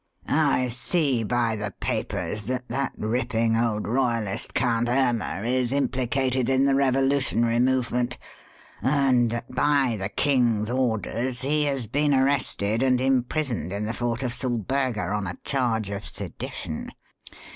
I 0.27 0.69
see 0.69 1.23
by 1.23 1.55
the 1.55 1.75
papers 1.79 2.45
that 2.45 2.67
that 2.69 2.91
ripping 2.97 3.55
old 3.55 3.85
royalist, 3.87 4.55
Count 4.55 4.89
Irma, 4.89 5.43
is 5.45 5.71
implicated 5.71 6.49
in 6.49 6.65
the 6.65 6.73
revolutionary 6.73 7.59
movement 7.59 8.17
and 8.81 9.29
that, 9.29 9.53
by 9.53 9.97
the 9.99 10.09
king's 10.09 10.71
orders, 10.71 11.43
he 11.43 11.65
has 11.65 11.85
been 11.85 12.15
arrested 12.15 12.81
and 12.81 12.99
imprisoned 12.99 13.71
in 13.71 13.85
the 13.85 13.93
Fort 13.93 14.23
of 14.23 14.33
Sulberga 14.33 15.15
on 15.15 15.27
a 15.27 15.37
charge 15.43 15.91
of 15.91 16.03
sedition. 16.07 16.91